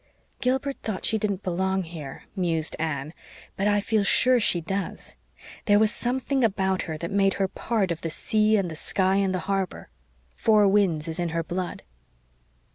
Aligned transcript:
"Gilbert 0.39 0.77
thought 0.81 1.05
she 1.05 1.19
didn't 1.19 1.43
belong 1.43 1.83
here," 1.83 2.23
mused 2.35 2.75
Anne, 2.79 3.13
"but 3.55 3.67
I 3.67 3.79
feel 3.79 4.03
sure 4.03 4.39
she 4.39 4.59
does. 4.59 5.15
There 5.65 5.77
was 5.77 5.93
something 5.93 6.43
about 6.43 6.81
her 6.89 6.97
that 6.97 7.11
made 7.11 7.35
her 7.35 7.47
part 7.47 7.91
of 7.91 8.01
the 8.01 8.09
sea 8.09 8.57
and 8.57 8.71
the 8.71 8.75
sky 8.75 9.17
and 9.17 9.31
the 9.31 9.41
harbor. 9.45 9.89
Four 10.35 10.67
Winds 10.67 11.07
is 11.07 11.19
in 11.19 11.29
her 11.29 11.43
blood." 11.43 11.83